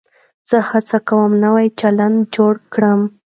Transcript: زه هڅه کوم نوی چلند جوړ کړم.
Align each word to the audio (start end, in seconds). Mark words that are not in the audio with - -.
زه 0.49 0.57
هڅه 0.69 0.97
کوم 1.09 1.31
نوی 1.45 1.67
چلند 1.79 2.17
جوړ 2.35 2.53
کړم. 2.73 2.99